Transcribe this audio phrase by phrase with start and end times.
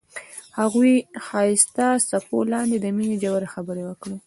[0.59, 4.17] هغوی د ښایسته څپو لاندې د مینې ژورې خبرې وکړې.